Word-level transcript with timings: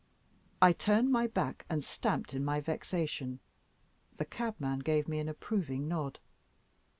I 0.63 0.73
turned 0.73 1.11
my 1.11 1.27
back 1.27 1.63
and 1.69 1.83
stamped 1.83 2.33
in 2.33 2.43
my 2.43 2.59
vexation; 2.59 3.39
the 4.17 4.25
cabman 4.25 4.79
gave 4.79 5.07
me 5.07 5.19
an 5.19 5.29
approving 5.29 5.87
nod. 5.87 6.17